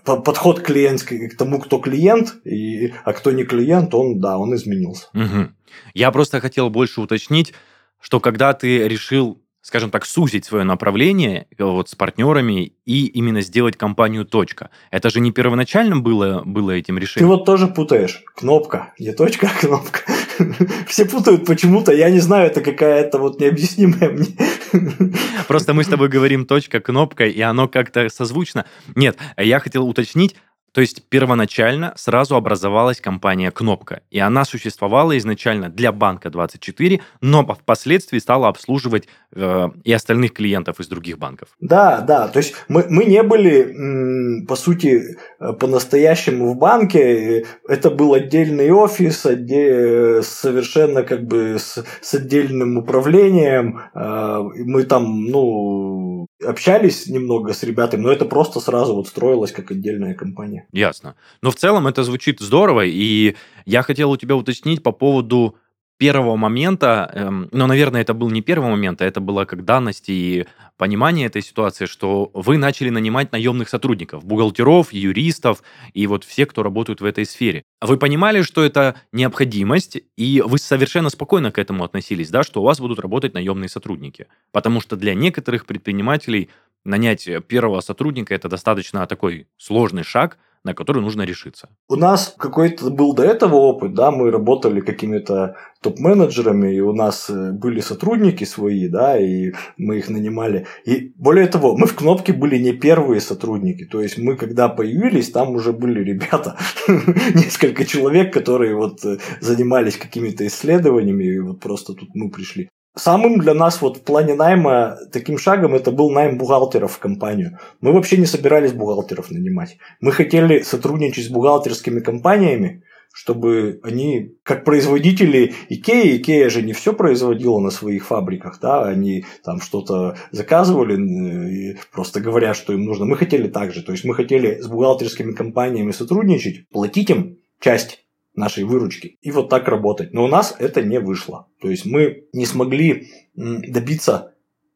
[0.05, 5.09] подход клиентский к тому, кто клиент, и, а кто не клиент, он, да, он изменился.
[5.15, 5.53] Угу.
[5.95, 7.55] Я просто хотел больше уточнить,
[8.01, 13.41] что когда ты решил скажем так, сузить свое направление э, вот с партнерами и именно
[13.41, 14.69] сделать компанию точка.
[14.91, 17.31] Это же не первоначально было, было этим решением.
[17.31, 18.23] Ты вот тоже путаешь.
[18.37, 18.93] Кнопка.
[18.99, 20.01] Не точка, а кнопка.
[20.87, 21.93] Все путают почему-то.
[21.93, 24.37] Я не знаю, это какая-то вот необъяснимая мне.
[25.49, 28.67] Просто мы с тобой говорим точка, кнопка, и оно как-то созвучно.
[28.95, 30.37] Нет, я хотел уточнить,
[30.75, 37.47] то есть первоначально сразу образовалась компания «Кнопка», и она существовала изначально для банка 24, но
[37.47, 41.49] впоследствии стала обслуживать э, и остальных клиентов из других банков.
[41.61, 47.91] Да, да, то есть мы, мы не были, по сути, э, по-настоящему в банке, это
[47.91, 50.23] был отдельный офис, отде...
[50.23, 58.03] совершенно как бы с, с отдельным управлением, э, мы там, ну, общались немного с ребятами,
[58.03, 60.67] но это просто сразу вот строилось как отдельная компания.
[60.73, 61.17] Ясно.
[61.43, 65.57] Но в целом это звучит здорово, и я хотел у тебя уточнить по поводу
[65.99, 70.09] первого момента, эм, но, наверное, это был не первый момент, а это было как данность
[70.09, 76.47] и понимание этой ситуации, что вы начали нанимать наемных сотрудников, бухгалтеров, юристов и вот все,
[76.47, 77.63] кто работают в этой сфере.
[77.81, 82.65] Вы понимали, что это необходимость, и вы совершенно спокойно к этому относились, да, что у
[82.65, 84.27] вас будут работать наемные сотрудники.
[84.53, 86.51] Потому что для некоторых предпринимателей
[86.85, 91.69] нанять первого сотрудника– это достаточно такой сложный шаг, на который нужно решиться.
[91.89, 97.29] У нас какой-то был до этого опыт, да, мы работали какими-то топ-менеджерами, и у нас
[97.29, 100.67] э, были сотрудники свои, да, и мы их нанимали.
[100.87, 105.31] И более того, мы в кнопке были не первые сотрудники, то есть мы когда появились,
[105.31, 106.57] там уже были ребята,
[107.35, 112.71] несколько человек, которые вот э, занимались какими-то исследованиями, и вот просто тут мы пришли.
[112.97, 117.59] Самым для нас вот в плане найма таким шагом это был найм бухгалтеров в компанию.
[117.81, 119.79] Мы вообще не собирались бухгалтеров нанимать.
[120.01, 126.93] Мы хотели сотрудничать с бухгалтерскими компаниями, чтобы они, как производители Икеи, Икея же не все
[126.93, 133.07] производила на своих фабриках, да, они там что-то заказывали, просто говоря, что им нужно.
[133.07, 138.04] Мы хотели так же, то есть мы хотели с бухгалтерскими компаниями сотрудничать, платить им часть
[138.35, 140.13] нашей выручки и вот так работать.
[140.13, 141.49] Но у нас это не вышло.
[141.61, 144.35] То есть мы не смогли добиться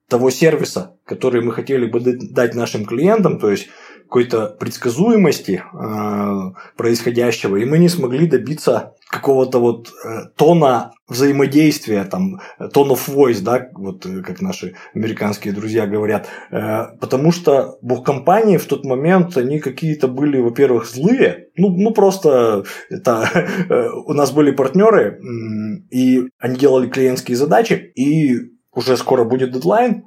[0.09, 3.69] того сервиса, который мы хотели бы дать нашим клиентам, то есть
[4.09, 12.41] какой-то предсказуемости э, происходящего, и мы не смогли добиться какого-то вот э, тона взаимодействия, там,
[12.59, 18.57] tone of voice, да, вот э, как наши американские друзья говорят, э, потому что бухкомпании
[18.57, 23.29] в тот момент, они какие-то были, во-первых, злые, ну, ну просто это,
[23.69, 25.21] э, у нас были партнеры,
[25.91, 28.39] и они делали клиентские задачи, и
[28.73, 30.05] уже скоро будет дедлайн,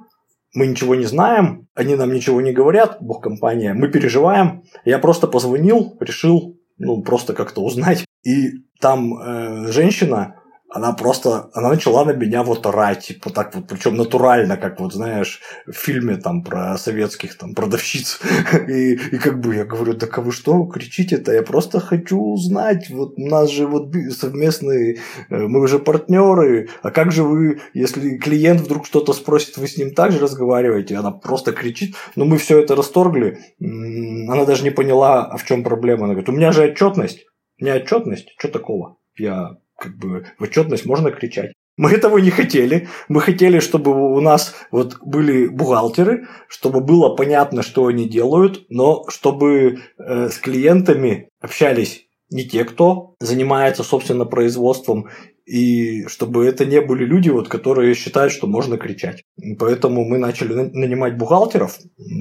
[0.54, 4.64] мы ничего не знаем, они нам ничего не говорят, бог компания, мы переживаем.
[4.84, 8.04] Я просто позвонил, решил, ну, просто как-то узнать.
[8.24, 10.36] И там э, женщина,
[10.74, 14.94] она просто, она начала на меня вот орать, типа так вот, причем натурально, как вот,
[14.94, 18.20] знаешь, в фильме там про советских там продавщиц.
[18.68, 21.32] И, и как бы я говорю, так а вы что кричите-то?
[21.32, 26.90] Я просто хочу узнать, вот у нас же вот совместные, э, мы уже партнеры, а
[26.90, 30.96] как же вы, если клиент вдруг что-то спросит, вы с ним также разговариваете?
[30.96, 35.64] Она просто кричит, но мы все это расторгли, она даже не поняла, а в чем
[35.64, 36.04] проблема.
[36.04, 37.26] Она говорит, у меня же отчетность,
[37.60, 38.96] у меня отчетность, что такого?
[39.16, 41.52] Я как бы в отчетность можно кричать.
[41.76, 42.88] Мы этого не хотели.
[43.08, 49.04] Мы хотели, чтобы у нас вот были бухгалтеры, чтобы было понятно, что они делают, но
[49.08, 55.08] чтобы э, с клиентами общались не те, кто занимается, собственно, производством,
[55.44, 59.22] и чтобы это не были люди, вот, которые считают, что можно кричать.
[59.58, 61.78] Поэтому мы начали нанимать бухгалтеров.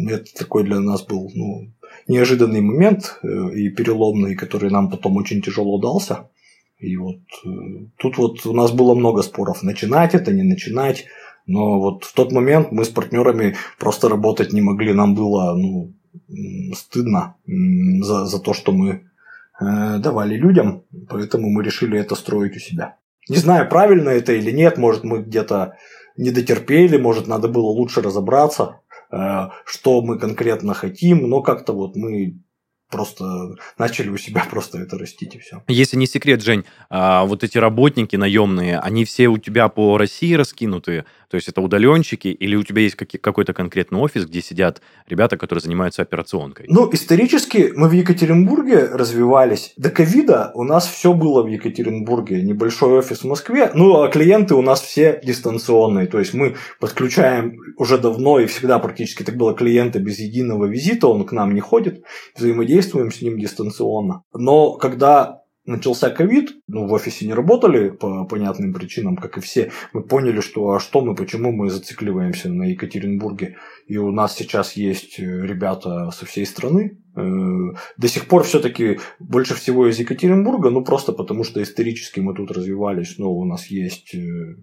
[0.09, 1.73] Это такой для нас был ну,
[2.07, 6.29] неожиданный момент э, и переломный, который нам потом очень тяжело дался.
[6.81, 7.49] И вот э,
[7.97, 11.05] тут вот у нас было много споров, начинать это, не начинать.
[11.45, 14.93] Но вот в тот момент мы с партнерами просто работать не могли.
[14.93, 15.93] Нам было ну,
[16.73, 18.89] стыдно за, за то, что мы
[19.59, 20.83] э, давали людям.
[21.07, 22.97] Поэтому мы решили это строить у себя.
[23.29, 24.77] Не знаю, правильно это или нет.
[24.77, 25.77] Может, мы где-то
[26.17, 31.29] не дотерпели, может, надо было лучше разобраться, э, что мы конкретно хотим.
[31.29, 32.39] Но как-то вот мы
[32.91, 35.63] просто начали у себя просто это растить и все.
[35.67, 40.33] Если не секрет, Жень, а вот эти работники наемные, они все у тебя по России
[40.33, 45.37] раскинуты, то есть это удаленщики, или у тебя есть какой-то конкретный офис, где сидят ребята,
[45.37, 46.65] которые занимаются операционкой?
[46.67, 49.71] Ну, исторически мы в Екатеринбурге развивались.
[49.77, 52.41] До ковида у нас все было в Екатеринбурге.
[52.41, 53.71] Небольшой офис в Москве.
[53.73, 56.07] Ну, а клиенты у нас все дистанционные.
[56.07, 61.07] То есть мы подключаем уже давно и всегда практически так было клиента без единого визита,
[61.07, 62.03] он к нам не ходит,
[62.35, 64.23] взаимодействуем с ним дистанционно.
[64.33, 69.71] Но когда начался ковид, ну, в офисе не работали по понятным причинам, как и все.
[69.93, 73.57] Мы поняли, что а что мы, почему мы зацикливаемся на Екатеринбурге.
[73.87, 76.97] И у нас сейчас есть э, ребята со всей страны.
[77.15, 77.21] Э,
[77.97, 82.51] до сих пор все-таки больше всего из Екатеринбурга, ну, просто потому что исторически мы тут
[82.51, 83.17] развивались.
[83.17, 84.55] Но у нас есть э,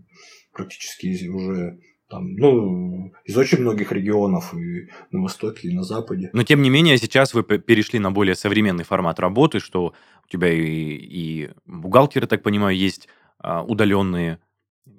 [0.52, 1.78] практически уже
[2.08, 6.30] там, ну, из очень многих регионов и на Востоке, и на Западе.
[6.32, 9.92] Но, тем не менее, сейчас вы перешли на более современный формат работы, что
[10.24, 14.38] у тебя и, и бухгалтеры, так понимаю, есть а, удаленные,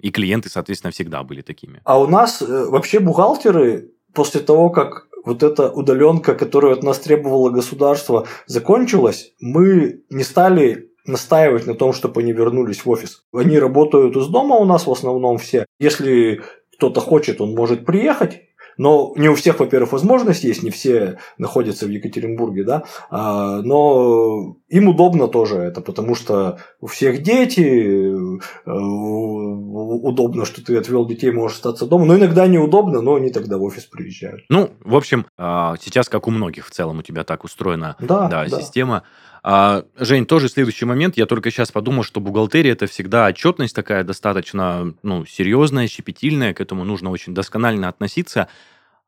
[0.00, 1.80] и клиенты, соответственно, всегда были такими.
[1.84, 6.98] А у нас э, вообще бухгалтеры после того, как вот эта удаленка, которую от нас
[7.00, 13.24] требовало государство, закончилась, мы не стали настаивать на том, чтобы они вернулись в офис.
[13.32, 15.66] Они работают из дома у нас в основном все.
[15.78, 16.42] Если
[16.80, 18.40] кто-то хочет, он может приехать,
[18.78, 24.56] но не у всех, во-первых, возможность есть, не все находятся в Екатеринбурге, да, а, но
[24.70, 31.30] им удобно тоже это, потому что у всех дети, э, удобно, что ты отвел детей,
[31.30, 34.44] можешь остаться дома, но иногда неудобно, но они тогда в офис приезжают.
[34.48, 38.28] Ну, в общем, а, сейчас, как у многих в целом, у тебя так устроена да,
[38.28, 39.02] да, система.
[39.42, 41.16] А, Жень, тоже следующий момент.
[41.16, 46.60] Я только сейчас подумал, что бухгалтерия это всегда отчетность такая достаточно ну, серьезная, щепетильная, к
[46.60, 48.48] этому нужно очень досконально относиться.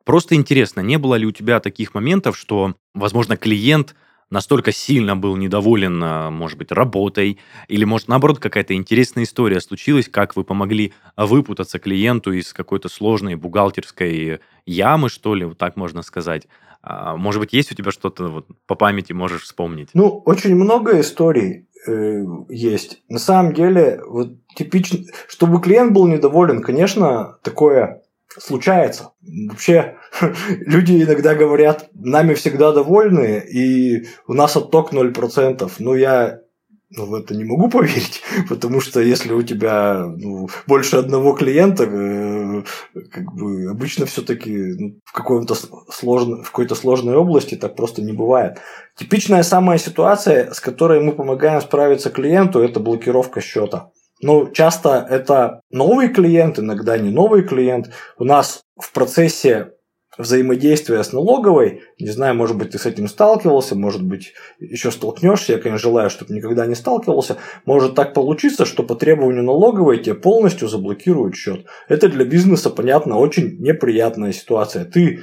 [0.05, 3.95] Просто интересно, не было ли у тебя таких моментов, что, возможно, клиент
[4.31, 10.09] настолько сильно был недоволен, а, может быть, работой, или, может, наоборот, какая-то интересная история случилась,
[10.09, 16.03] как вы помогли выпутаться клиенту из какой-то сложной бухгалтерской ямы, что ли, вот так можно
[16.03, 16.49] сказать.
[16.83, 19.90] А, может быть, есть у тебя что-то вот по памяти можешь вспомнить?
[19.95, 23.03] Ну, очень много историй э, есть.
[23.09, 28.03] На самом деле, вот типично, чтобы клиент был недоволен, конечно, такое
[28.37, 29.12] случается.
[29.21, 29.97] Вообще,
[30.49, 35.71] люди иногда говорят, нами всегда довольны, и у нас отток 0%.
[35.79, 36.40] Ну, я
[36.95, 41.85] ну, в это не могу поверить, потому что если у тебя ну, больше одного клиента,
[41.85, 42.41] э,
[43.11, 45.55] как бы обычно все-таки ну, в каком-то
[45.90, 48.59] сложном, в какой-то сложной области так просто не бывает.
[48.96, 53.90] Типичная самая ситуация, с которой мы помогаем справиться клиенту, это блокировка счета.
[54.20, 57.90] Ну, часто это новый клиент, иногда не новый клиент.
[58.18, 59.72] У нас в процессе
[60.18, 65.53] взаимодействия с налоговой, не знаю, может быть, ты с этим сталкивался, может быть, еще столкнешься,
[65.53, 70.14] я, конечно, желаю, чтобы никогда не сталкивался, может так получиться, что по требованию налоговой тебе
[70.14, 71.66] полностью заблокируют счет.
[71.88, 74.85] Это для бизнеса, понятно, очень неприятная ситуация.
[74.85, 75.20] Ты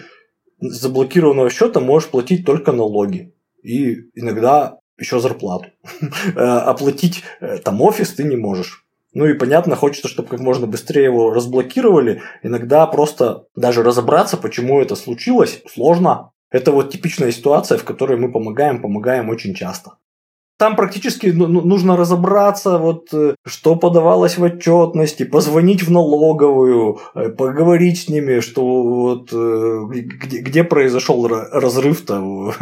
[0.60, 5.68] с заблокированного счета можешь платить только налоги и иногда еще зарплату.
[6.36, 8.86] Э, оплатить э, там офис ты не можешь.
[9.14, 12.22] Ну и понятно, хочется, чтобы как можно быстрее его разблокировали.
[12.44, 16.32] Иногда просто даже разобраться, почему это случилось, сложно.
[16.52, 19.99] Это вот типичная ситуация, в которой мы помогаем, помогаем очень часто.
[20.60, 27.00] Там практически ну, ну, нужно разобраться, вот, э, что подавалось в отчетности, позвонить в налоговую,
[27.16, 32.16] э, поговорить с ними, что вот, э, где, где произошел разрыв-то,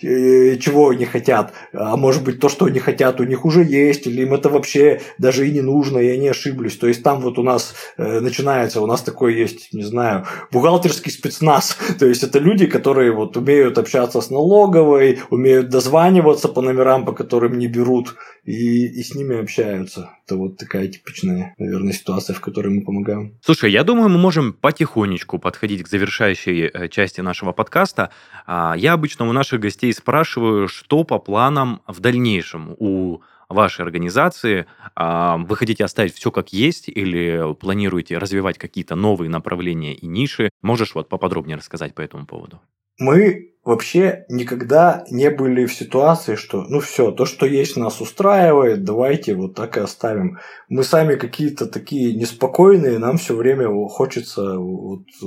[0.00, 1.52] чего они хотят.
[1.72, 5.00] А может быть, то, что они хотят, у них уже есть, или им это вообще
[5.18, 6.76] даже и не нужно, и они ошиблись.
[6.76, 11.76] То есть там вот у нас начинается, у нас такой есть, не знаю, бухгалтерский спецназ.
[11.98, 17.15] То есть это люди, которые вот умеют общаться с налоговой, умеют дозваниваться по номерам, по
[17.16, 20.10] которым не берут, и, и с ними общаются.
[20.24, 23.38] Это вот такая типичная, наверное, ситуация, в которой мы помогаем.
[23.42, 28.10] Слушай, я думаю, мы можем потихонечку подходить к завершающей э, части нашего подкаста.
[28.46, 34.66] А, я обычно у наших гостей спрашиваю, что по планам в дальнейшем у вашей организации?
[34.94, 40.50] А, вы хотите оставить все как есть или планируете развивать какие-то новые направления и ниши?
[40.62, 42.60] Можешь вот поподробнее рассказать по этому поводу?
[42.98, 48.84] Мы вообще никогда не были в ситуации, что ну все, то, что есть, нас устраивает,
[48.84, 50.38] давайте вот так и оставим.
[50.68, 55.26] Мы сами какие-то такие неспокойные, нам все время хочется вот, э,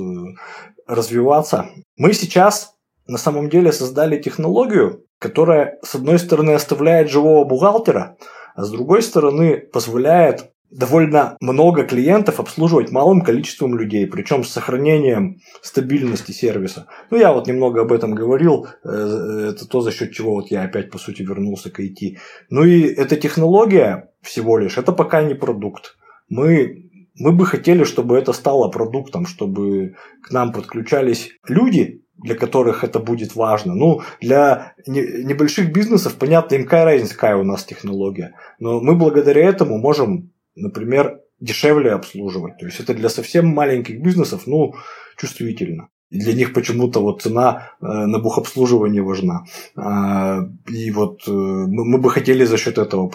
[0.86, 1.68] развиваться.
[1.96, 2.74] Мы сейчас
[3.06, 8.16] на самом деле создали технологию, которая, с одной стороны, оставляет живого бухгалтера,
[8.54, 15.40] а с другой стороны, позволяет довольно много клиентов обслуживать малым количеством людей, причем с сохранением
[15.62, 16.86] стабильности сервиса.
[17.10, 20.62] Ну, я вот немного об этом говорил, э, это то, за счет чего вот я
[20.62, 22.18] опять, по сути, вернулся к IT.
[22.50, 25.96] Ну и эта технология всего лишь, это пока не продукт.
[26.28, 26.86] Мы
[27.18, 32.98] мы бы хотели, чтобы это стало продуктом, чтобы к нам подключались люди, для которых это
[32.98, 33.74] будет важно.
[33.74, 38.34] Ну, для небольших бизнесов, понятно, им какая разница, какая у нас технология.
[38.58, 42.58] Но мы благодаря этому можем например, дешевле обслуживать.
[42.58, 44.74] То есть это для совсем маленьких бизнесов, ну,
[45.16, 45.88] чувствительно.
[46.10, 49.44] И для них почему-то вот цена э, на бухобслуживание важна.
[49.76, 53.08] А, и вот э, мы бы хотели за счет этого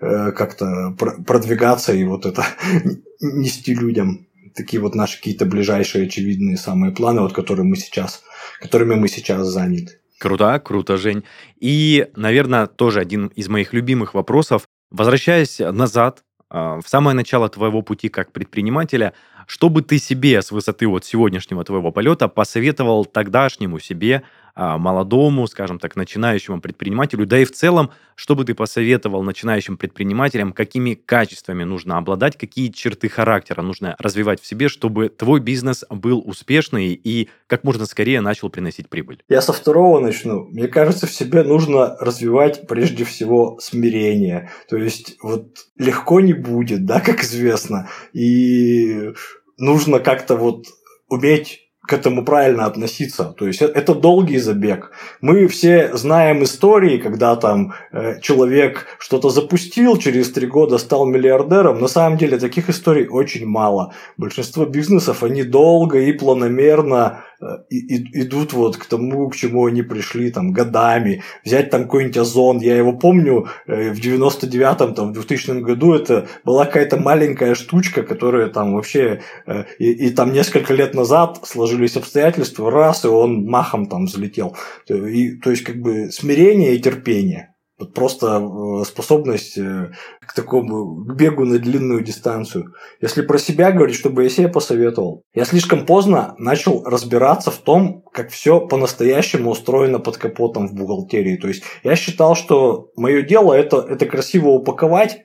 [0.00, 0.94] э, как-то
[1.26, 2.44] продвигаться и вот это
[3.20, 8.22] нести людям такие вот наши какие-то ближайшие очевидные самые планы, вот которые мы сейчас,
[8.60, 10.00] которыми мы сейчас заняты.
[10.18, 11.24] Круто, круто, Жень.
[11.60, 14.66] И, наверное, тоже один из моих любимых вопросов.
[14.90, 19.14] Возвращаясь назад в самое начало твоего пути как предпринимателя,
[19.46, 24.22] что бы ты себе с высоты вот сегодняшнего твоего полета посоветовал тогдашнему себе, а,
[24.56, 30.52] молодому, скажем так, начинающему предпринимателю, да и в целом, что бы ты посоветовал начинающим предпринимателям,
[30.52, 36.22] какими качествами нужно обладать, какие черты характера нужно развивать в себе, чтобы твой бизнес был
[36.24, 39.22] успешный и как можно скорее начал приносить прибыль?
[39.28, 40.46] Я со второго начну.
[40.46, 44.50] Мне кажется, в себе нужно развивать прежде всего смирение.
[44.68, 47.88] То есть вот легко не будет, да, как известно.
[48.12, 49.12] И
[49.58, 50.64] нужно как-то вот
[51.08, 53.24] уметь к этому правильно относиться.
[53.24, 54.92] То есть э, это долгий забег.
[55.20, 61.80] Мы все знаем истории, когда там э, человек что-то запустил, через три года стал миллиардером.
[61.80, 63.92] На самом деле таких историй очень мало.
[64.16, 67.24] Большинство бизнесов, они долго и планомерно
[67.70, 71.22] и, и, идут вот к тому, к чему они пришли там годами.
[71.44, 72.58] Взять там какой-нибудь Озон.
[72.58, 78.02] Я его помню э, в 99-м, там, в 2000 году это была какая-то маленькая штучка,
[78.02, 79.22] которая там вообще...
[79.46, 84.56] Э, и, и там несколько лет назад сложились обстоятельства, раз, и он махом там взлетел.
[84.88, 87.55] И, то есть, как бы смирение и терпение.
[87.94, 89.92] Просто э, способность э,
[90.26, 92.72] к такому к бегу на длинную дистанцию.
[93.02, 95.22] Если про себя говорить, что бы я себе посоветовал?
[95.34, 101.36] Я слишком поздно начал разбираться в том, как все по-настоящему устроено под капотом в бухгалтерии.
[101.36, 105.18] То есть я считал, что мое дело это, это красиво упаковать,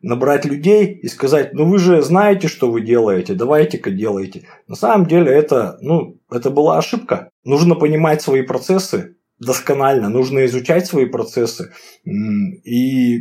[0.00, 4.46] набрать людей и сказать, ну вы же знаете, что вы делаете, давайте-ка делайте.
[4.68, 7.30] На самом деле это, ну, это была ошибка.
[7.44, 11.72] Нужно понимать свои процессы, досконально, нужно изучать свои процессы.
[12.04, 13.18] И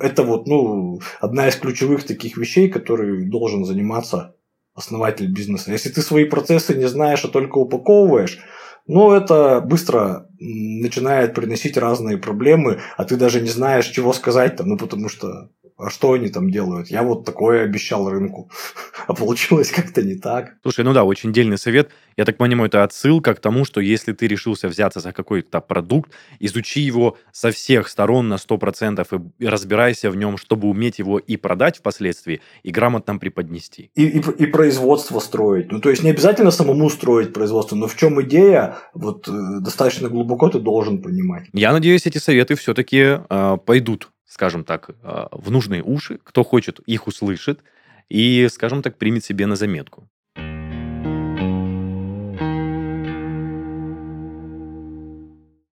[0.00, 4.34] это вот, ну, одна из ключевых таких вещей, которые должен заниматься
[4.74, 5.72] основатель бизнеса.
[5.72, 8.38] Если ты свои процессы не знаешь, а только упаковываешь,
[8.86, 14.68] ну, это быстро начинает приносить разные проблемы, а ты даже не знаешь, чего сказать там,
[14.68, 15.50] ну, потому что
[15.82, 16.88] а что они там делают?
[16.88, 18.50] Я вот такое обещал рынку,
[19.06, 20.54] а получилось как-то не так.
[20.62, 21.90] Слушай, ну да, очень дельный совет.
[22.16, 26.12] Я так понимаю, это отсылка к тому, что если ты решился взяться за какой-то продукт,
[26.38, 31.36] изучи его со всех сторон на 100% и разбирайся в нем, чтобы уметь его и
[31.36, 33.90] продать впоследствии, и грамотно преподнести.
[33.94, 35.72] И, и, и производство строить.
[35.72, 40.08] Ну, то есть не обязательно самому строить производство, но в чем идея, вот э, достаточно
[40.08, 41.48] глубоко ты должен понимать.
[41.52, 46.78] Я надеюсь, эти советы все-таки э, пойдут скажем так, а, в нужные уши, кто хочет,
[46.86, 47.60] их услышит
[48.08, 50.08] и, скажем так, примет себе на заметку.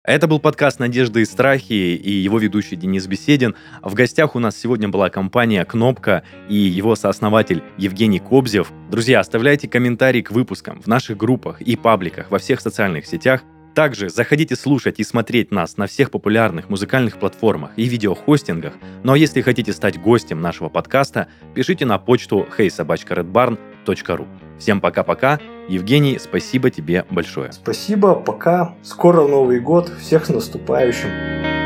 [0.09, 3.55] Это был подкаст «Надежды и страхи» и его ведущий Денис Беседин.
[3.83, 8.73] В гостях у нас сегодня была компания «Кнопка» и его сооснователь Евгений Кобзев.
[8.91, 13.43] Друзья, оставляйте комментарии к выпускам в наших группах и пабликах во всех социальных сетях–
[13.75, 18.75] также заходите слушать и смотреть нас на всех популярных музыкальных платформах и видеохостингах.
[19.05, 24.48] Ну а если хотите стать гостем нашего подкаста, пишите на почту heysobachkaredbarn.ru.
[24.59, 25.39] Всем пока-пока.
[25.69, 27.53] Евгений, спасибо тебе большое.
[27.53, 28.75] Спасибо, пока.
[28.83, 29.91] Скоро Новый год.
[30.01, 31.58] Всех с наступающим.